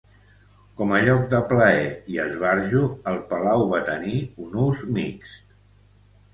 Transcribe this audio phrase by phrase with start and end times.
[0.79, 1.83] Com a lloc de plaer
[2.15, 5.49] i esbarjo, el palau va tenir un ús mixt.